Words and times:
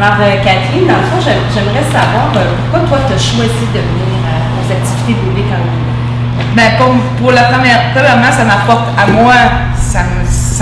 Alors, 0.00 0.14
euh, 0.20 0.36
Kathleen, 0.44 0.86
dans 0.86 0.94
le 0.94 1.06
fond, 1.10 1.18
j'aim- 1.18 1.42
j'aimerais 1.52 1.82
savoir 1.90 2.30
euh, 2.36 2.54
pourquoi 2.70 2.86
toi, 2.86 2.98
tu 3.08 3.14
as 3.14 3.18
choisi 3.18 3.66
de 3.74 3.80
venir 3.82 4.14
euh, 4.22 4.62
aux 4.62 4.70
activités 4.70 5.14
publiques 5.18 5.50
en 5.50 5.58
ligne. 5.58 6.54
Ben, 6.54 6.78
pour, 6.78 6.94
pour 7.20 7.32
la 7.32 7.42
première, 7.50 7.90
premièrement, 7.92 8.30
ça 8.30 8.44
m'apporte 8.44 8.86
à 8.96 9.10
moi, 9.10 9.34
ça 9.76 10.04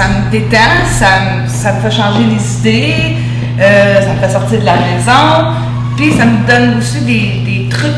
me, 0.08 0.30
détend, 0.30 0.56
ça 0.88 1.06
me, 1.36 1.80
fait 1.82 1.90
changer 1.90 2.24
les 2.24 2.58
idées, 2.60 3.16
euh, 3.60 4.00
ça 4.00 4.08
me 4.14 4.18
fait 4.20 4.32
sortir 4.32 4.60
de 4.60 4.64
la 4.64 4.76
maison, 4.76 5.52
puis 5.98 6.12
ça 6.12 6.24
me 6.24 6.46
donne 6.46 6.78
aussi 6.78 7.00
des, 7.04 7.68
trucs. 7.68 7.92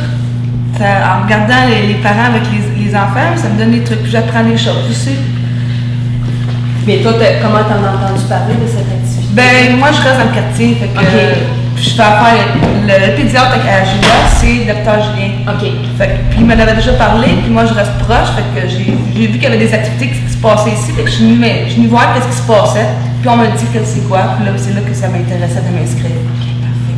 En 0.80 1.25
regardant 1.25 1.66
les, 1.68 1.86
les 1.89 1.95
parents 2.02 2.30
avec 2.34 2.43
les, 2.52 2.84
les 2.84 2.95
enfants, 2.96 3.34
ça 3.36 3.48
me 3.48 3.59
donne 3.59 3.73
des 3.73 3.84
trucs, 3.84 4.05
j'apprends 4.07 4.43
des 4.45 4.57
choses 4.57 4.89
aussi. 4.91 5.16
Mais 6.89 7.02
toi, 7.05 7.12
comment 7.43 7.61
t'en 7.68 7.84
as 7.84 7.93
entendu 8.00 8.25
parler 8.32 8.55
de 8.57 8.64
cette 8.66 8.88
activité? 8.88 9.29
Ben, 9.37 9.77
moi, 9.77 9.88
je 9.93 10.00
reste 10.00 10.16
dans 10.25 10.30
le 10.32 10.34
quartier, 10.34 10.74
fait 10.80 10.88
que 10.88 11.05
euh, 11.05 11.34
je 11.77 11.91
fais 11.91 12.01
affaire, 12.01 12.48
le, 12.88 12.95
le 13.06 13.12
pédiatre 13.15 13.60
à 13.60 13.84
Julia, 13.84 14.16
c'est 14.41 14.65
le 14.65 14.73
docteur 14.73 14.96
Julien. 15.05 15.30
OK. 15.52 15.69
Fait 15.98 16.06
que- 16.09 16.20
puis 16.32 16.38
il 16.41 16.46
m'en 16.46 16.55
avait 16.56 16.74
déjà 16.74 16.93
parlé, 16.95 17.29
puis 17.45 17.52
moi 17.52 17.66
je 17.69 17.74
reste 17.74 17.93
proche, 18.01 18.32
fait 18.34 18.48
que 18.56 18.66
j'ai 18.66 18.88
vu 19.29 19.32
qu'il 19.37 19.43
y 19.43 19.46
avait 19.46 19.59
des 19.59 19.73
activités 19.74 20.09
qui, 20.16 20.20
qui 20.24 20.32
se 20.32 20.38
passaient 20.38 20.73
ici, 20.73 20.93
fait 20.96 21.02
que 21.02 21.10
je 21.10 21.15
suis 21.16 21.37
venue, 21.37 21.88
voir 21.88 22.15
qu'est-ce 22.15 22.29
qui 22.32 22.41
se 22.43 22.48
passait, 22.48 22.88
puis 23.20 23.29
on 23.29 23.37
m'a 23.37 23.48
dit 23.48 23.66
que 23.68 23.80
c'est 23.84 24.09
quoi, 24.09 24.20
puis 24.41 24.46
là 24.46 24.52
c'est 24.57 24.73
là 24.74 24.80
que 24.80 24.95
ça 24.95 25.09
m'intéressait 25.09 25.60
de 25.60 25.70
m'inscrire. 25.79 26.16
OK, 26.24 26.46
parfait. 26.65 26.96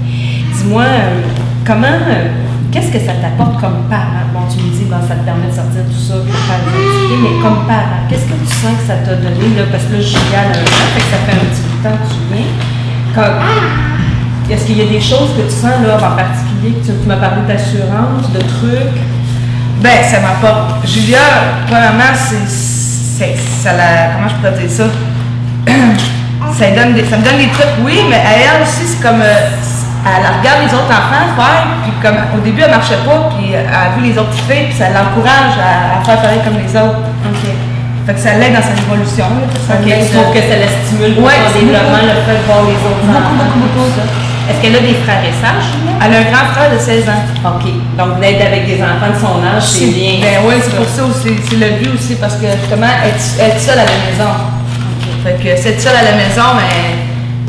Dis-moi, 0.54 0.82
euh, 0.86 1.20
comment, 1.66 1.88
euh, 1.90 2.28
qu'est-ce 2.73 2.91
que 2.92 2.98
ça 3.01 3.12
t'apporte 3.20 3.60
comme 3.60 3.84
parent? 3.91 4.27
Bon, 4.33 4.41
tu 4.51 4.62
me 4.62 4.70
dis, 4.70 4.84
bon, 4.87 5.01
ça 5.06 5.15
te 5.16 5.24
permet 5.24 5.48
de 5.51 5.55
sortir 5.55 5.83
tout 5.91 6.02
ça, 6.02 6.15
de 6.23 6.30
faire 6.30 6.60
des 6.66 6.74
activités, 6.79 7.19
mais 7.23 7.34
comme 7.43 7.66
parent, 7.66 8.06
qu'est-ce 8.09 8.27
que 8.30 8.38
tu 8.38 8.46
sens 8.51 8.74
que 8.79 8.87
ça 8.87 8.96
t'a 9.05 9.15
donné, 9.19 9.46
là? 9.59 9.65
Parce 9.70 9.84
que 9.91 9.98
là, 9.98 10.01
Julia 10.01 10.43
fait 10.55 11.02
que 11.02 11.09
ça 11.10 11.19
fait 11.27 11.37
un 11.37 11.45
petit 11.51 11.62
bout 11.66 11.77
de 11.79 11.83
temps 11.83 11.96
que 11.98 12.09
tu 12.10 12.20
viens. 12.30 12.51
Comme- 13.15 13.43
Est-ce 14.51 14.65
qu'il 14.66 14.79
y 14.79 14.83
a 14.83 14.91
des 14.91 15.01
choses 15.01 15.30
que 15.37 15.43
tu 15.46 15.54
sens, 15.54 15.79
là, 15.87 15.95
en 15.99 16.15
particulier, 16.18 16.74
que 16.79 16.87
tu, 16.87 16.93
m'as 17.07 17.16
parlé 17.16 17.43
d'assurance, 17.46 18.30
de 18.35 18.38
trucs? 18.40 18.99
Ben, 19.82 20.02
ça 20.10 20.21
m'apporte. 20.21 20.87
Julia, 20.87 21.18
premièrement, 21.66 22.12
c'est. 22.15 23.37
Ça 23.62 23.73
la. 23.74 24.15
Comment 24.16 24.29
je 24.29 24.34
pourrais 24.37 24.59
dire 24.60 24.71
ça? 24.71 24.84
ça, 26.59 26.71
donne 26.73 26.95
des, 26.95 27.05
ça 27.05 27.16
me 27.18 27.24
donne 27.24 27.38
des 27.38 27.49
trucs, 27.49 27.79
oui, 27.84 28.01
mais 28.09 28.16
à 28.16 28.32
elle 28.57 28.62
aussi, 28.62 28.84
c'est 28.87 29.02
comme. 29.02 29.21
euh, 29.21 29.51
elle 30.06 30.24
regarde 30.40 30.60
les 30.65 30.73
autres 30.73 30.88
enfants 30.88 31.29
faire, 31.37 31.65
puis 31.84 31.93
comme 32.01 32.16
au 32.37 32.40
début, 32.40 32.62
elle 32.65 32.70
marchait 32.73 33.01
pas, 33.04 33.29
puis 33.37 33.52
elle 33.52 33.68
a 33.68 33.93
vu 33.96 34.09
les 34.09 34.16
autres 34.18 34.32
filles, 34.48 34.68
puis 34.73 34.76
ça 34.79 34.88
l'encourage 34.90 35.56
à, 35.60 36.01
à 36.01 36.04
faire 36.04 36.20
pareil 36.20 36.40
comme 36.45 36.56
les 36.56 36.73
autres. 36.73 37.04
OK. 37.29 37.45
Fait 38.06 38.15
que 38.16 38.21
ça 38.21 38.32
l'aide 38.40 38.56
dans 38.56 38.65
son 38.65 38.73
évolution. 38.80 39.28
là, 39.28 39.45
ça 39.68 39.76
OK, 39.76 39.84
l'aide, 39.84 40.01
tu 40.09 40.16
trouves 40.16 40.32
euh, 40.32 40.34
que 40.34 40.43
ça 40.48 40.56
la 40.56 40.68
stimule 40.73 41.15
pour 41.21 41.24
Ouais, 41.28 41.37
son 41.45 41.52
c'est 41.52 41.65
développement, 41.68 42.01
le 42.01 42.16
fait 42.24 42.38
de 42.40 42.45
voir 42.48 42.62
les 42.65 42.80
autres 42.80 43.02
Beaucoup, 43.04 43.12
enfants. 43.12 43.45
beaucoup, 43.45 43.60
beaucoup. 43.76 44.09
Est-ce 44.48 44.59
qu'elle 44.65 44.74
a 44.74 44.82
des 44.82 44.96
frères 45.04 45.23
et 45.23 45.37
sœurs? 45.37 45.62
Elle 46.01 46.10
a 46.16 46.18
un 46.24 46.28
grand 46.32 46.46
frère 46.56 46.73
de 46.73 46.78
16 46.80 47.06
ans. 47.12 47.23
OK. 47.54 47.65
Donc, 48.01 48.18
d'être 48.18 48.40
avec 48.40 48.66
des 48.66 48.80
enfants 48.82 49.12
de 49.12 49.21
son 49.21 49.37
âge, 49.45 49.62
c'est 49.62 49.93
bien. 49.93 50.16
Ben 50.24 50.43
oui, 50.48 50.54
c'est 50.65 50.74
pour 50.74 50.88
ça 50.88 51.04
aussi, 51.04 51.37
c'est 51.45 51.60
le 51.60 51.76
but 51.78 51.93
aussi, 51.95 52.16
parce 52.16 52.34
que 52.40 52.48
justement, 52.48 52.88
être, 53.04 53.21
être 53.37 53.60
seule 53.60 53.78
à 53.78 53.84
la 53.84 53.98
maison. 54.09 54.32
Fait 55.23 55.37
que 55.37 55.52
c'est 55.60 55.76
être 55.76 55.80
seule 55.84 55.95
à 55.95 56.02
la 56.02 56.16
maison, 56.16 56.56
mais 56.56 56.99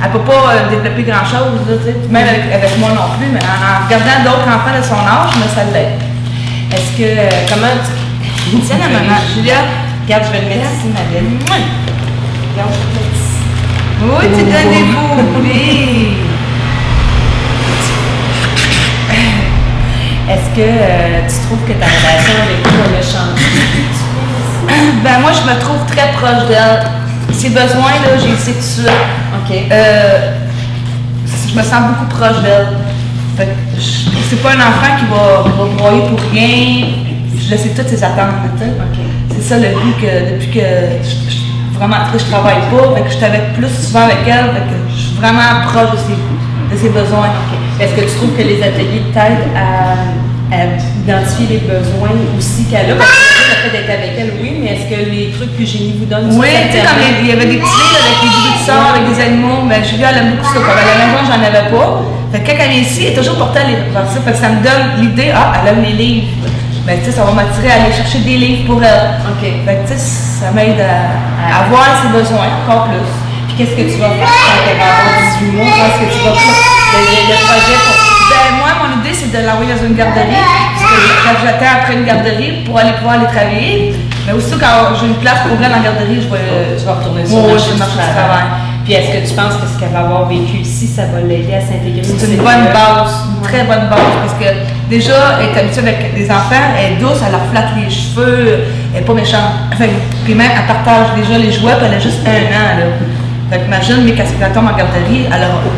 elle 0.03 0.11
peut 0.11 0.19
pas 0.19 0.33
euh, 0.33 0.69
développer 0.69 1.03
grand-chose, 1.03 1.61
même 2.09 2.27
avec, 2.27 2.52
avec 2.53 2.77
moi 2.80 2.89
non 2.89 3.16
plus, 3.17 3.27
mais 3.31 3.39
en, 3.39 3.57
en 3.61 3.85
regardant 3.85 4.23
d'autres 4.23 4.47
enfants 4.49 4.75
de 4.77 4.83
son 4.83 4.95
âge, 5.05 5.33
mais 5.38 5.49
ça 5.53 5.63
l'aide. 5.71 6.02
Est-ce 6.73 6.97
que, 6.97 7.03
euh, 7.05 7.30
comment 7.49 7.67
tu... 7.85 7.91
Tiens 8.66 8.77
la 8.79 8.88
maman, 8.89 9.17
Julia? 9.35 9.61
Regarde, 10.03 10.23
je 10.27 10.31
vais 10.31 10.41
le 10.41 10.47
mettre 10.49 10.72
ici, 10.73 10.88
ma 10.89 11.03
belle. 11.13 11.29
Oui, 11.29 11.61
Regarde, 12.52 12.73
je 12.73 12.81
vais 12.97 13.07
ici. 13.13 13.39
oui 14.02 14.25
tu 14.35 14.44
donnes 14.44 14.72
des 14.73 14.85
boules. 14.91 15.22
Est-ce 20.29 20.49
que 20.55 20.61
euh, 20.66 21.27
tu 21.27 21.35
trouves 21.45 21.63
que 21.67 21.73
ta 21.73 21.85
relation 21.85 22.35
avec 22.41 22.59
lui 22.66 22.97
a 22.97 23.03
changé? 23.03 23.45
Ben 25.03 25.19
moi, 25.19 25.31
je 25.33 25.41
me 25.50 25.59
trouve 25.59 25.85
très 25.88 26.12
proche 26.13 26.47
d'elle. 26.47 26.83
Ses 27.33 27.50
besoins, 27.50 28.00
là, 28.03 28.18
j'ai 28.18 28.35
sais 28.38 28.53
tout 28.53 28.85
ça. 28.85 28.91
Euh, 29.72 30.31
je 31.25 31.57
me 31.57 31.63
sens 31.63 31.81
beaucoup 31.89 32.06
proche 32.16 32.41
d'elle. 32.44 32.67
C'est 34.29 34.41
pas 34.41 34.51
un 34.51 34.59
enfant 34.59 34.97
qui 35.00 35.06
va, 35.06 35.44
va 35.44 35.66
broyer 35.78 36.01
pour 36.09 36.19
rien. 36.31 36.88
Je 37.38 37.51
le 37.51 37.57
sais 37.57 37.69
toutes 37.69 37.88
ses 37.89 38.03
attentes. 38.03 38.35
C'est 39.29 39.41
ça 39.41 39.57
le 39.57 39.69
but 39.69 39.95
que 40.01 40.34
depuis 40.35 40.51
que 40.51 40.66
je, 41.03 41.31
je- 41.31 41.78
vraiment 41.78 42.06
sais, 42.13 42.19
je 42.19 42.25
travaille 42.31 42.62
pas, 42.69 42.95
fait 42.95 43.01
que 43.01 43.09
je 43.09 43.16
suis 43.16 43.25
avec 43.25 43.53
plus 43.53 43.67
souvent 43.69 44.01
avec 44.03 44.19
elle, 44.28 44.51
fait 44.53 44.62
que 44.69 44.78
je 44.95 45.01
suis 45.01 45.16
vraiment 45.16 45.66
proche 45.66 45.91
de 45.91 45.97
ses, 45.97 46.75
de 46.75 46.79
ses 46.79 46.89
besoins. 46.89 47.29
Est-ce 47.79 47.94
que 47.95 48.01
tu 48.01 48.16
trouves 48.18 48.38
que 48.38 48.44
les 48.44 48.62
ateliers 48.62 49.01
t'aident 49.13 49.50
à, 49.57 49.95
à 50.51 50.67
identifier 50.75 51.47
les 51.50 51.62
besoins 51.63 52.12
aussi 52.38 52.66
qu'elle 52.69 52.91
a? 52.91 52.95
Parce 52.95 53.09
que 53.09 53.47
le 53.47 53.56
fait 53.63 53.72
d'être 53.78 53.89
avec 53.97 54.12
elle, 54.19 54.34
oui, 54.41 54.59
mais 54.59 54.75
est-ce 54.75 54.88
que 54.91 55.00
les 55.09 55.31
trucs 55.31 55.56
que 55.57 55.66
Génie 55.66 55.95
vous 55.97 56.06
donne 56.06 56.28
Oui, 56.38 56.47
tu 56.72 56.78
sais, 56.78 56.84
comme 56.84 57.00
il 57.22 57.28
y 57.28 57.31
avait 57.31 57.45
des 57.45 57.57
petits 57.57 57.78
livres 57.81 57.97
avec 58.03 58.17
des 58.22 58.29
bruits 58.35 58.56
de 58.59 58.63
sort, 58.67 58.85
avec 58.94 59.03
des 59.07 59.19
animaux, 59.23 59.62
mais 59.66 59.79
Julia, 59.84 60.12
elle 60.12 60.17
aime 60.17 60.31
beaucoup 60.35 60.51
ça. 60.53 60.59
Comme 60.59 60.75
à 60.75 60.85
la 60.85 60.95
maison, 61.07 61.19
j'en 61.23 61.39
avais 61.39 61.69
pas. 61.72 61.89
Fait 62.31 62.39
que 62.44 62.47
quand 62.51 62.57
elle 62.63 62.72
vient 62.72 62.81
ici, 62.84 63.00
elle 63.06 63.13
est 63.13 63.16
toujours 63.16 63.35
portée 63.38 63.59
à 63.59 63.63
vers 63.66 64.07
ça. 64.12 64.19
Fait 64.23 64.31
que 64.31 64.38
ça 64.38 64.50
me 64.50 64.59
donne 64.63 65.00
l'idée, 65.00 65.31
ah, 65.34 65.53
elle 65.62 65.67
aime 65.73 65.84
les 65.84 65.94
livres. 65.95 66.28
Mais 66.85 66.97
tu 67.00 67.06
sais, 67.06 67.12
ça 67.12 67.23
va 67.23 67.31
m'attirer 67.31 67.69
à 67.72 67.75
aller 67.85 67.94
chercher 67.94 68.19
des 68.19 68.38
livres 68.38 68.66
pour 68.68 68.83
elle. 68.83 69.22
OK. 69.31 69.44
Fait 69.45 69.75
que 69.79 69.88
tu 69.88 69.94
sais, 69.95 70.00
ça 70.44 70.51
m'aide 70.51 70.81
à, 70.81 71.63
à 71.63 71.69
voir 71.69 71.85
ses 72.01 72.09
besoins 72.12 72.50
encore 72.66 72.89
plus. 72.89 73.07
Puis 73.47 73.53
qu'est-ce 73.57 73.75
que 73.78 73.85
tu 73.88 73.97
vas 74.01 74.09
faire 74.19 74.28
quand 74.28 74.63
elle 74.68 74.79
va 74.81 74.88
avoir 75.00 75.16
18 75.39 75.51
mois? 75.56 75.68
Est-ce 75.68 76.00
que 76.01 76.09
tu 76.12 76.19
vas 76.25 76.33
faire 76.35 76.59
le, 76.91 77.22
le- 77.29 77.39
projet 77.45 77.78
pour... 77.85 77.95
Ben, 78.31 78.50
c'est 79.21 79.31
de 79.31 79.45
l'envoyer 79.45 79.73
dans 79.73 79.85
une 79.85 79.95
garderie. 79.95 80.41
Parce 81.23 81.37
que 81.37 81.45
j'attends 81.45 81.81
après 81.81 81.93
une 81.93 82.05
garderie 82.05 82.63
pour 82.65 82.77
aller 82.77 82.93
pouvoir 82.93 83.15
aller 83.15 83.27
travailler, 83.27 83.95
mais 84.25 84.33
aussitôt 84.33 84.57
quand 84.59 84.97
j'ai 84.99 85.07
une 85.07 85.21
place 85.21 85.45
pour 85.45 85.53
elle 85.53 85.73
en 85.73 85.81
garderie, 85.81 86.21
je 86.21 86.29
vais, 86.29 86.77
tu 86.77 86.85
vas 86.85 86.95
retourner 86.95 87.25
sur 87.25 87.37
le 87.37 87.53
marché 87.53 87.73
marché 87.77 87.97
du 88.01 88.13
travail. 88.17 88.45
Puis 88.83 88.93
est-ce 88.93 89.09
que 89.13 89.29
tu 89.29 89.33
penses 89.35 89.61
que 89.61 89.67
ce 89.67 89.79
qu'elle 89.79 89.93
va 89.93 89.99
avoir 89.99 90.27
vécu 90.27 90.57
ici, 90.57 90.87
ça 90.87 91.05
va 91.05 91.21
l'aider 91.21 91.53
à 91.53 91.61
s'intégrer 91.61 92.01
C'est 92.01 92.15
aussi 92.17 92.33
une 92.33 92.41
bonne 92.41 92.73
base, 92.73 93.13
une 93.29 93.43
très 93.45 93.63
bonne 93.63 93.87
base, 93.89 94.13
parce 94.25 94.33
que 94.41 94.49
déjà, 94.89 95.38
elle 95.39 95.55
est 95.55 95.59
habituée 95.59 95.81
avec 95.81 96.15
des 96.15 96.25
enfants, 96.31 96.65
elle 96.77 96.93
est 96.93 96.95
douce, 96.95 97.21
elle 97.23 97.31
leur 97.31 97.45
flatte 97.51 97.77
les 97.77 97.89
cheveux, 97.89 98.65
elle 98.93 99.03
est 99.03 99.05
pas 99.05 99.13
méchante. 99.13 99.69
Enfin, 99.71 99.85
puis 100.25 100.33
même, 100.33 100.49
elle 100.49 100.65
partage 100.65 101.13
déjà 101.15 101.38
les 101.38 101.51
jouets, 101.51 101.77
puis 101.77 101.85
elle 101.85 101.93
a 101.93 101.99
juste 101.99 102.25
un 102.25 102.49
an, 102.49 102.79
là. 102.79 102.85
Fait 103.51 103.59
que 103.59 103.66
imagine, 103.67 104.00
mais 104.06 104.16
quand 104.16 104.23
elle 104.23 104.53
tombe 104.53 104.63
en 104.72 104.78
garderie, 104.78 105.28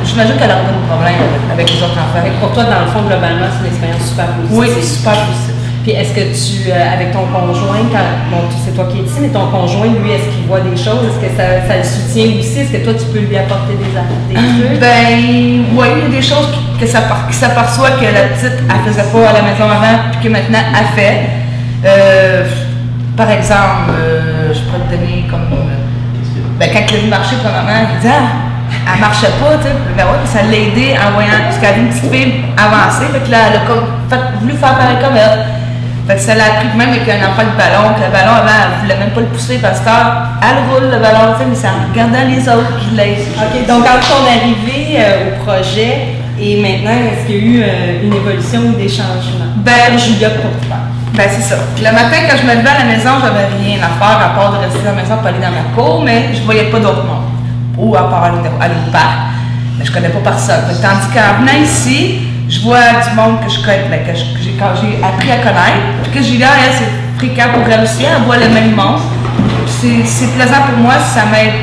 j'imagine 0.06 0.36
qu'elle 0.38 0.52
aura 0.54 0.62
pas 0.62 0.78
de 0.78 0.86
problème 0.86 1.18
avec, 1.52 1.66
les 1.74 1.82
autres 1.82 1.98
enfants. 1.98 2.22
Fait 2.22 2.30
que 2.30 2.38
pour 2.40 2.54
toi, 2.54 2.64
dans 2.70 2.82
le 2.86 2.90
fond, 2.94 3.02
globalement, 3.02 3.50
c'est 3.50 3.66
une 3.66 3.74
expérience 3.74 4.06
super 4.14 4.28
positive. 4.38 4.58
Oui, 4.62 4.68
c'est 4.78 4.86
super 4.86 5.14
positif. 5.26 5.58
Puis 5.82 5.92
est-ce 5.92 6.14
que 6.14 6.22
tu, 6.32 6.70
euh, 6.72 6.94
avec 6.96 7.12
ton 7.12 7.26
conjoint, 7.34 7.84
quand, 7.92 8.08
bon, 8.32 8.46
c'est 8.64 8.72
toi 8.78 8.86
qui 8.94 9.00
es 9.00 9.04
ici, 9.10 9.20
mais 9.26 9.34
ton 9.34 9.48
conjoint, 9.50 9.90
lui, 9.90 10.12
est-ce 10.14 10.30
qu'il 10.32 10.46
voit 10.48 10.62
des 10.62 10.78
choses? 10.78 11.02
Est-ce 11.10 11.20
que 11.20 11.32
ça, 11.36 11.66
ça 11.68 11.76
le 11.76 11.84
soutient 11.84 12.30
aussi? 12.40 12.60
Est-ce 12.62 12.72
que 12.78 12.82
toi, 12.86 12.94
tu 12.94 13.06
peux 13.10 13.20
lui 13.26 13.36
apporter 13.36 13.74
des, 13.76 13.90
des 13.90 14.38
trucs? 14.38 14.80
Ben, 14.80 15.66
oui, 15.76 15.88
il 15.98 16.04
y 16.04 16.08
a 16.08 16.22
des 16.22 16.22
choses 16.22 16.48
qui, 16.54 16.62
que 16.80 16.88
ça, 16.88 17.02
par- 17.10 17.26
qui 17.28 17.34
s'aperçoit 17.36 17.98
que 18.00 18.06
la 18.06 18.32
petite, 18.32 18.64
elle 18.70 18.82
faisait 18.94 19.10
pas 19.12 19.30
à 19.30 19.34
la 19.34 19.42
maison 19.50 19.66
avant, 19.66 20.14
puis 20.14 20.22
que 20.24 20.30
maintenant, 20.30 20.62
elle 20.78 20.90
fait. 20.96 21.18
Euh, 21.84 22.46
par 23.18 23.30
exemple, 23.30 23.92
euh, 23.98 24.54
je 24.54 24.60
pourrais 24.62 24.86
te 24.88 24.94
donner 24.96 25.26
comme. 25.30 25.42
Ben, 26.60 26.70
quand 26.72 26.80
elle 26.90 26.96
a 26.96 27.02
vu 27.02 27.08
marcher, 27.10 27.36
premièrement, 27.44 27.70
elle 27.90 28.00
dit 28.02 28.08
Ah, 28.08 28.94
elle 28.94 29.00
marchait 29.02 29.34
pas, 29.42 29.58
tu 29.58 29.64
sais. 29.68 29.76
Ben 29.98 30.04
ouais, 30.06 30.20
puis 30.24 30.32
ça 30.32 30.42
l'a 30.44 30.58
aidé 30.58 30.96
en 30.98 31.14
voyant, 31.14 31.40
parce 31.46 31.58
qu'elle 31.58 31.70
avait 31.74 31.82
une 31.82 31.90
petite 31.90 32.12
fille 32.12 32.34
avancée, 32.58 33.08
fait 33.12 33.20
que 33.26 33.32
là, 33.32 33.38
elle 33.50 33.58
a 33.58 33.64
comme 33.66 33.86
fait- 34.10 34.38
voulu 34.42 34.54
faire 34.54 34.76
pareil 34.76 34.98
comme 35.02 35.16
elle. 35.18 35.46
Fait 36.06 36.16
que 36.16 36.20
ça 36.22 36.36
l'a 36.36 36.46
appris 36.60 36.68
même 36.76 36.90
avec 36.90 37.08
un 37.08 37.24
enfant 37.32 37.48
de 37.48 37.56
ballon, 37.56 37.96
que 37.96 38.04
le 38.04 38.12
ballon 38.12 38.36
avant, 38.44 38.60
elle 38.60 38.82
voulait 38.82 38.98
même 39.00 39.12
pas 39.16 39.22
le 39.22 39.28
pousser 39.28 39.58
parce 39.64 39.80
que 39.80 39.88
elle 40.44 40.60
roule 40.68 40.92
le 40.92 41.00
ballon, 41.00 41.32
tu 41.38 41.40
sais, 41.40 41.48
mais 41.48 41.56
c'est 41.56 41.72
en 41.72 41.80
regardant 41.88 42.28
les 42.28 42.44
autres 42.50 42.76
qui 42.80 42.96
l'aident. 42.96 43.24
OK, 43.40 43.56
donc 43.68 43.84
entre 43.88 44.04
ton 44.12 44.28
arrivée 44.28 45.00
euh, 45.00 45.32
au 45.40 45.46
projet 45.48 46.20
et 46.40 46.60
maintenant, 46.60 46.98
est-ce 47.08 47.26
qu'il 47.28 47.36
y 47.36 47.40
a 47.40 47.42
eu 47.48 47.64
euh, 47.64 48.04
une 48.04 48.14
évolution 48.14 48.60
ou 48.68 48.74
des 48.76 48.90
changements? 48.90 49.56
Ben, 49.64 49.96
Julia 49.98 50.30
pour 50.32 50.52
toi. 50.68 50.76
Ben, 51.16 51.30
c'est 51.30 51.44
ça. 51.44 51.58
Le 51.78 51.92
matin, 51.92 52.18
quand 52.28 52.38
je 52.42 52.44
me 52.44 52.56
levais 52.56 52.70
à 52.70 52.80
la 52.80 52.86
maison, 52.86 53.12
j'avais 53.22 53.46
rien 53.62 53.78
à 53.86 53.90
faire 54.02 54.18
à 54.18 54.30
part 54.34 54.52
de 54.54 54.58
rester 54.58 54.80
à 54.82 54.96
la 54.96 55.02
maison 55.02 55.18
pour 55.18 55.28
aller 55.28 55.38
dans 55.38 55.52
ma 55.52 55.70
cour, 55.76 56.02
mais 56.04 56.34
je 56.34 56.42
voyais 56.42 56.72
pas 56.72 56.80
d'autre 56.80 57.06
monde. 57.06 57.30
Ou 57.78 57.96
à 57.96 58.10
part 58.10 58.24
aller, 58.24 58.38
au 58.40 58.92
parc. 58.92 59.30
Mais 59.78 59.86
je 59.86 59.92
connais 59.92 60.10
pas 60.10 60.32
personne. 60.32 60.62
Que 60.68 60.74
Tandis 60.74 61.14
qu'en 61.14 61.42
venant 61.42 61.62
ici, 61.62 62.22
je 62.50 62.62
vois 62.62 63.06
du 63.08 63.16
monde 63.16 63.46
que 63.46 63.52
je 63.52 63.62
connais, 63.62 63.86
ben, 63.92 64.02
que 64.02 64.18
j'ai 64.18 65.04
appris 65.06 65.32
à 65.32 65.38
connaître. 65.38 66.02
Puis 66.02 66.12
que 66.14 66.24
Julia, 66.26 66.48
elle, 66.66 66.74
c'est 66.74 66.92
fréquent 67.20 67.54
pour 67.54 67.72
elle 67.72 67.84
aussi, 67.84 68.06
elle 68.06 68.24
voit 68.24 68.38
le 68.38 68.50
même 68.50 68.74
monde. 68.74 69.02
C'est 69.78 70.34
plaisant 70.34 70.66
pour 70.66 70.80
moi, 70.80 70.94
ça 70.98 71.26
m'aide 71.30 71.54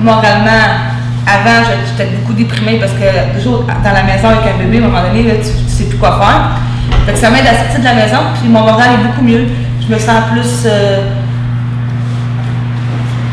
moralement. 0.00 0.88
Avant, 1.26 1.68
j'étais 1.84 2.10
beaucoup 2.12 2.32
déprimée 2.32 2.78
parce 2.78 2.92
que 2.92 3.36
toujours 3.36 3.64
dans 3.64 3.92
la 3.92 4.02
maison 4.04 4.28
avec 4.28 4.54
un 4.54 4.58
bébé, 4.58 4.78
à 4.78 4.86
un 4.86 4.88
moment 4.88 5.02
donné, 5.02 5.24
tu, 5.42 5.50
tu 5.66 5.70
sais 5.70 5.84
plus 5.84 5.98
quoi 5.98 6.18
faire. 6.18 6.65
Que 7.06 7.16
ça 7.16 7.30
m'aide 7.30 7.46
à 7.46 7.56
sortir 7.56 7.80
de 7.80 7.84
la 7.84 7.94
maison, 7.94 8.18
puis 8.40 8.48
mon 8.48 8.60
moral 8.60 8.88
est 8.94 9.06
beaucoup 9.06 9.22
mieux. 9.22 9.46
Je 9.80 9.94
me 9.94 9.98
sens 9.98 10.24
plus. 10.32 10.66
euh, 10.66 11.02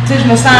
tu 0.06 0.14
sais, 0.14 0.20
je 0.20 0.30
me 0.30 0.36
sens, 0.36 0.52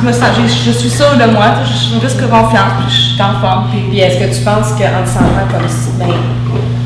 je 0.00 0.06
me 0.06 0.12
sens, 0.12 0.28
je, 0.38 0.70
je 0.70 0.70
suis 0.70 0.88
sûre 0.88 1.16
de 1.18 1.32
moi, 1.32 1.46
je 1.66 1.76
suis 1.76 1.98
plus 1.98 2.14
que 2.14 2.24
confiance, 2.24 2.78
puis 2.78 2.88
je 2.88 3.00
suis 3.14 3.22
en 3.22 3.40
forme, 3.40 3.66
puis 3.70 3.80
Puis 3.90 3.98
est-ce 3.98 4.18
que 4.18 4.38
tu 4.38 4.44
penses 4.44 4.70
qu'en 4.78 5.02
te 5.02 5.08
sentant 5.08 5.46
comme, 5.50 5.68
ça, 5.68 5.90
ben, 5.98 6.14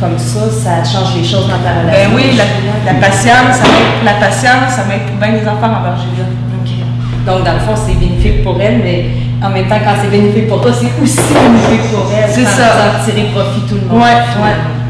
comme 0.01 0.19
ça, 0.19 0.41
ça 0.51 0.83
change 0.83 1.15
les 1.17 1.25
choses 1.25 1.47
dans 1.49 1.61
ta 1.61 1.81
relation? 1.81 2.11
Ben 2.11 2.17
oui, 2.17 2.33
la, 2.35 2.95
patience, 2.95 3.61
ça 3.61 3.65
m'aide 3.69 3.93
pour 3.93 4.05
la 4.05 4.15
patience, 4.15 4.73
ça 4.73 4.85
m'aide 4.89 5.05
pour 5.07 5.17
bien 5.21 5.33
des 5.33 5.47
enfants 5.47 5.79
envers 5.79 6.01
Julia. 6.01 6.25
Donc, 7.27 7.45
dans 7.45 7.53
le 7.53 7.61
fond, 7.61 7.75
c'est 7.77 7.95
bénéfique 7.95 8.43
pour 8.43 8.61
elle, 8.61 8.79
mais 8.83 9.07
en 9.45 9.51
même 9.51 9.69
temps, 9.69 9.79
quand 9.85 9.95
c'est 10.03 10.11
bénéfique 10.11 10.49
pour 10.49 10.61
toi, 10.61 10.73
c'est 10.73 10.91
aussi 11.01 11.21
bénéfique 11.33 11.93
pour 11.93 12.11
elle. 12.11 12.31
C'est 12.33 12.45
ça. 12.45 12.99
Sans 12.99 13.05
tirer 13.05 13.29
profit 13.35 13.61
tout 13.69 13.77
le 13.77 13.87
monde. 13.87 14.03
Ouais. 14.03 14.82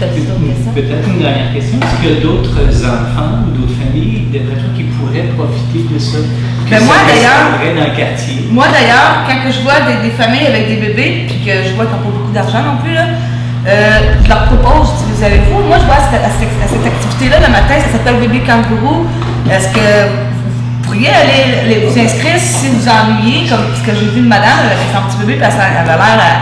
Peut-être 0.00 1.06
une 1.06 1.18
dernière 1.22 1.52
question. 1.54 1.78
Est-ce 1.78 1.96
qu'il 2.02 2.14
y 2.14 2.18
a 2.18 2.20
d'autres 2.20 2.58
enfants 2.82 3.46
ou 3.46 3.50
d'autres 3.56 3.78
familles, 3.78 4.26
d'après 4.32 4.58
toi, 4.58 4.70
qui 4.74 4.84
pourraient 4.98 5.28
profiter 5.38 5.86
de 5.86 5.98
ça? 5.98 6.18
Que 6.66 6.70
Ben, 6.70 6.82
moi, 6.84 6.94
ça 6.98 7.06
d'ailleurs- 7.06 7.46
resterait 7.54 7.74
dans 7.78 7.88
le 7.92 7.96
quartier. 7.96 8.36
Moi 8.50 8.66
d'ailleurs, 8.74 9.22
quand 9.28 9.38
que 9.46 9.50
je 9.54 9.60
vois 9.62 9.78
des, 9.86 10.08
des 10.08 10.14
familles 10.18 10.46
avec 10.50 10.66
des 10.68 10.78
bébés, 10.82 11.26
puis 11.30 11.38
que 11.46 11.52
je 11.62 11.72
vois 11.78 11.86
qu'ils 11.86 11.94
n'ont 11.94 12.06
pas 12.10 12.14
beaucoup 12.18 12.32
d'argent 12.34 12.62
non 12.66 12.76
plus, 12.82 12.94
là, 12.94 13.06
euh, 13.06 14.18
je 14.24 14.28
leur 14.28 14.44
propose, 14.50 14.88
je 14.90 14.94
dis, 14.98 15.12
vous 15.14 15.22
savez-vous, 15.22 15.58
moi 15.68 15.78
je 15.78 15.86
vois 15.86 16.00
à 16.02 16.04
cette, 16.10 16.26
à 16.26 16.32
cette- 16.34 16.58
à 16.58 16.66
cette 16.68 16.86
activité-là 16.86 17.38
le 17.46 17.50
matin, 17.54 17.76
ça 17.78 17.88
s'appelle 17.94 18.18
Bébé 18.18 18.42
Kangourou. 18.42 19.06
Est-ce 19.46 19.68
que 19.70 19.86
vous 20.10 20.80
pourriez 20.90 21.08
aller 21.14 21.70
les- 21.70 21.80
vous 21.86 21.94
inscrire 21.94 22.36
si 22.40 22.66
vous 22.74 22.84
ennuyez, 22.90 23.46
comme 23.46 23.62
ce 23.78 23.82
que 23.86 23.94
j'ai 23.94 24.10
vu 24.10 24.20
de 24.26 24.28
madame 24.28 24.66
avec 24.66 24.90
son 24.90 25.06
petit 25.06 25.18
bébé, 25.22 25.38
parce 25.38 25.54
qu'elle 25.54 25.78
avait 25.86 25.94
l'air 25.94 26.18
à 26.18 26.32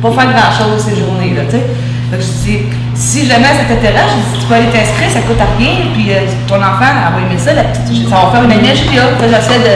pas 0.00 0.10
faire 0.16 0.30
grand-chose 0.32 0.80
ces 0.88 0.96
journées-là, 0.96 1.44
tu 1.52 1.60
sais. 1.60 1.66
Que 2.12 2.20
je 2.20 2.30
dis, 2.46 2.58
si 2.94 3.26
jamais 3.26 3.48
ça 3.58 3.64
t'intéresse, 3.68 4.10
je 4.14 4.34
dis, 4.34 4.40
tu 4.42 4.46
peux 4.46 4.54
aller 4.54 4.70
t'inscrire, 4.70 5.10
ça 5.10 5.20
coûte 5.26 5.40
à 5.40 5.50
rien, 5.58 5.90
puis 5.94 6.12
euh, 6.14 6.24
ton 6.46 6.56
enfant, 6.62 6.86
elle 6.94 7.10
va 7.14 7.18
aimer 7.26 7.38
ça, 7.38 7.52
la 7.54 7.64
petite, 7.64 8.08
ça 8.08 8.16
va 8.16 8.30
faire 8.32 8.44
une 8.44 8.52
énergie, 8.52 8.88
là. 8.94 9.10
J'essaie 9.18 9.58
de, 9.58 9.74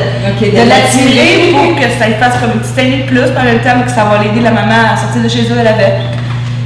de 0.54 0.62
l'attirer 0.68 1.52
pour 1.52 1.74
que 1.76 1.86
ça 1.98 2.06
lui 2.06 2.14
fasse 2.20 2.38
comme 2.40 2.52
une 2.54 2.60
petite 2.62 2.78
année 2.78 3.02
de 3.02 3.06
plus, 3.10 3.26
en 3.34 3.44
même 3.44 3.58
temps 3.60 3.78
que 3.84 3.90
ça 3.90 4.04
va 4.06 4.22
l'aider 4.22 4.40
la 4.40 4.52
maman 4.54 4.94
à 4.94 4.96
sortir 4.96 5.22
de 5.22 5.28
chez 5.28 5.42
eux 5.50 5.58
elle 5.58 5.66
avait. 5.66 5.94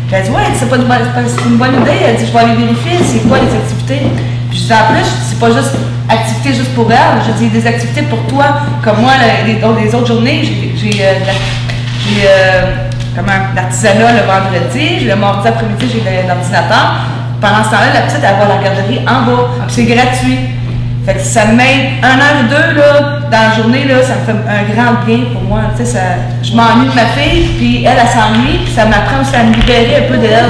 Puis 0.06 0.12
elle 0.16 0.24
dit, 0.28 0.30
ouais, 0.30 0.44
c'est 0.58 0.68
pas 0.68 0.76
une 0.76 0.84
bonne, 0.84 1.00
c'est 1.08 1.14
pas- 1.16 1.28
c'est 1.28 1.48
une 1.48 1.56
bonne 1.56 1.74
idée. 1.80 1.98
Elle 2.04 2.16
dit, 2.20 2.26
je 2.28 2.32
vais 2.32 2.38
aller 2.44 2.56
vérifier 2.60 3.00
c'est 3.00 3.24
quoi 3.28 3.38
les 3.40 3.48
activités? 3.56 4.04
Puis 4.50 4.58
je 4.60 4.64
dis, 4.68 4.72
en 4.76 4.92
plus, 4.92 5.08
c'est 5.28 5.38
pas 5.40 5.50
juste 5.56 5.72
activité 6.08 6.48
juste 6.52 6.74
pour 6.76 6.84
elle. 6.92 7.16
Je 7.26 7.32
dis, 7.40 7.48
des 7.48 7.66
activités 7.66 8.02
pour 8.02 8.20
toi. 8.28 8.60
Comme 8.84 9.00
moi, 9.00 9.12
les, 9.16 9.54
les- 9.54 9.60
les 9.60 9.94
autres 9.94 10.08
journées, 10.12 10.42
j'ai, 10.44 11.00
comment, 13.14 13.32
l'artisanat 13.54 14.12
le 14.12 14.26
vendredi. 14.26 15.04
Le 15.04 15.16
mardi 15.16 15.48
après-midi, 15.48 15.86
j'ai 15.92 16.02
l'ordinateur. 16.26 16.96
Pendant 17.40 17.64
ce 17.64 17.70
temps-là, 17.70 17.92
la 17.94 18.00
petite, 18.02 18.20
elle 18.22 18.36
va 18.38 18.44
à 18.44 18.56
la 18.56 18.62
garderie 18.62 19.00
en 19.06 19.26
bas. 19.26 19.50
C'est 19.68 19.84
gratuit. 19.84 20.38
Fait 21.04 21.14
que 21.14 21.20
ça 21.20 21.42
un 21.42 21.58
heure 21.58 22.44
ou 22.44 22.48
deux 22.48 22.78
là, 22.78 23.18
dans 23.28 23.50
la 23.50 23.56
journée, 23.56 23.84
là, 23.86 23.96
ça 24.02 24.14
me 24.14 24.24
fait 24.24 24.48
un 24.48 24.62
grand 24.72 25.04
bien 25.04 25.18
pour 25.32 25.42
moi. 25.42 25.62
Ça, 25.82 25.98
je 26.42 26.54
m'ennuie 26.54 26.90
de 26.90 26.94
ma 26.94 27.06
fille, 27.06 27.48
puis 27.58 27.84
elle, 27.84 27.96
elle 28.00 28.08
s'ennuie, 28.08 28.58
puis 28.64 28.72
ça 28.72 28.84
m'apprend 28.86 29.20
aussi 29.20 29.34
à 29.34 29.42
me 29.42 29.52
libérer 29.52 30.04
un 30.06 30.12
peu 30.12 30.18
d'elle. 30.18 30.46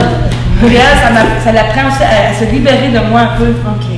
Puis 0.60 0.76
elle, 0.76 0.98
ça, 0.98 1.08
ça 1.42 1.52
l'apprend 1.52 1.88
aussi 1.88 2.02
à, 2.04 2.34
se 2.38 2.44
libérer 2.52 2.88
de 2.88 2.98
moi 3.10 3.20
un 3.20 3.38
peu. 3.38 3.48
OK. 3.48 3.91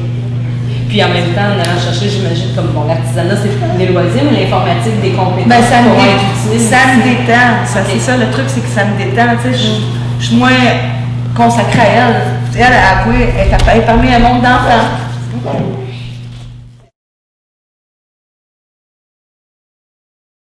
Puis 0.94 1.02
en 1.02 1.08
même 1.08 1.34
temps, 1.34 1.50
en 1.50 1.58
allant 1.58 1.74
chercher, 1.82 2.08
j'imagine, 2.08 2.54
comme 2.54 2.68
bon, 2.70 2.86
l'artisanat, 2.86 3.34
c'est 3.42 3.50
des 3.76 3.86
loisirs, 3.92 4.22
mais 4.30 4.44
l'informatique, 4.44 4.94
des 5.02 5.10
compétences. 5.10 5.48
Ben, 5.50 5.58
ça 5.60 5.82
me, 5.82 5.90
dé- 5.90 6.58
ça 6.70 6.76
me 6.94 7.02
détend. 7.02 7.66
Ça. 7.66 7.80
C'est 7.82 7.98
ça, 7.98 8.16
le 8.16 8.30
truc, 8.30 8.44
c'est 8.46 8.60
que 8.60 8.68
ça 8.70 8.84
me 8.84 8.94
détend. 8.96 9.34
Tu 9.42 9.50
sais, 9.50 9.58
je, 9.58 10.22
je 10.22 10.26
suis 10.28 10.36
moins 10.36 10.50
consacrée 11.34 11.80
à 11.80 11.94
elle. 11.98 12.14
Elle, 12.54 12.62
elle, 12.62 12.70
elle 13.10 13.48
est 13.50 13.58
elle 13.72 13.78
est 13.78 13.86
parmi 13.86 14.14
un 14.14 14.20
monde 14.20 14.42
d'enfants. 14.42 14.86